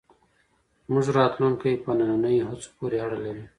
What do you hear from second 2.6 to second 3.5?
پورې اړه لري.